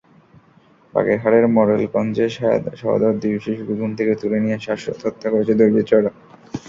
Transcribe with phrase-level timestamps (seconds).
[0.93, 2.25] বাগেরহাটের মোরেলগঞ্জে
[2.79, 6.11] সহোদর দুই শিশুকে ঘুম থেকে তুলে নিয়ে শ্বাসরোেধ হত্যা করেছে দুর্বৃত্তরা।